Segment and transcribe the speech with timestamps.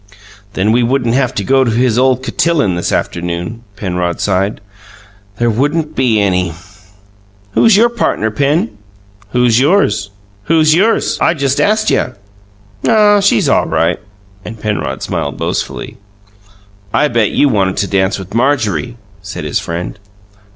[0.53, 4.59] "Then we wouldn't have to go to his ole cotillon this afternoon," Penrod sighed.
[5.37, 6.55] "There wouldn't be any!"
[7.51, 8.79] "Who's your partner, Pen?"
[9.29, 10.09] "Who's yours?"
[10.45, 11.19] "Who's yours?
[11.21, 12.15] I just ast you."
[12.87, 13.99] "Oh, she's all right!"
[14.43, 15.97] And Penrod smiled boastfully.
[16.91, 19.99] "I bet you wanted to dance with Marjorie!" said his friend.